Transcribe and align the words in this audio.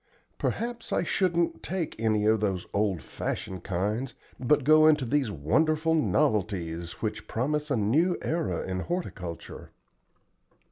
Perhaps 0.39 0.91
I 0.91 1.03
shouldn't 1.03 1.61
take 1.61 1.95
any 2.01 2.25
of 2.25 2.39
those 2.39 2.65
old 2.73 3.03
fashioned 3.03 3.63
kinds, 3.63 4.15
but 4.39 4.63
go 4.63 4.87
into 4.87 5.05
these 5.05 5.29
wonderful 5.29 5.93
novelties 5.93 7.03
which 7.03 7.27
promise 7.27 7.69
a 7.69 7.77
new 7.77 8.17
era 8.23 8.63
in 8.67 8.79
horticulture." 8.79 9.69